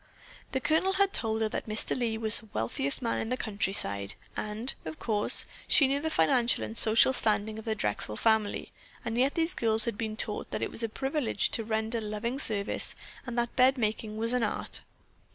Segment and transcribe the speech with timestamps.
[0.51, 1.95] The Colonel had told her that Mr.
[1.95, 6.63] Lee was the wealthiest man in the countryside, and, of course, she knew the financial
[6.63, 8.71] and social standing of the Drexel family,
[9.05, 12.39] and yet these girls had been taught that it was a privilege to render loving
[12.39, 12.95] service
[13.27, 14.81] and that bed making was an art.